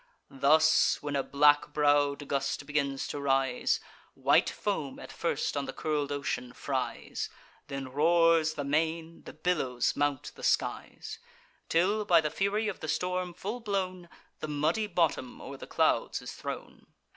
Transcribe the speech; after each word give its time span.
Thus, 0.33 0.97
when 1.03 1.15
a 1.15 1.21
black 1.21 1.73
brow'd 1.75 2.27
gust 2.27 2.65
begins 2.65 3.05
to 3.09 3.19
rise, 3.21 3.79
White 4.15 4.49
foam 4.49 4.97
at 4.97 5.11
first 5.11 5.55
on 5.55 5.65
the 5.65 5.73
curl'd 5.73 6.11
ocean 6.11 6.53
fries; 6.53 7.29
Then 7.67 7.87
roars 7.87 8.55
the 8.55 8.63
main, 8.63 9.21
the 9.25 9.33
billows 9.33 9.95
mount 9.95 10.31
the 10.33 10.41
skies; 10.41 11.19
Till, 11.69 12.03
by 12.03 12.19
the 12.19 12.31
fury 12.31 12.67
of 12.67 12.79
the 12.79 12.87
storm 12.87 13.35
full 13.35 13.59
blown, 13.59 14.09
The 14.39 14.47
muddy 14.47 14.87
bottom 14.87 15.39
o'er 15.39 15.57
the 15.57 15.67
clouds 15.67 16.19
is 16.19 16.33
thrown. 16.33 16.87